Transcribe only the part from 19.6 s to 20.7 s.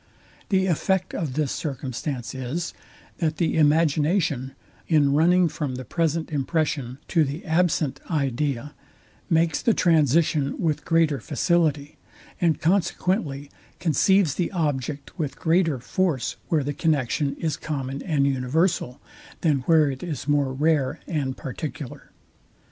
where it is more